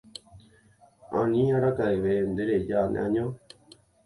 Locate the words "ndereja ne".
2.31-2.99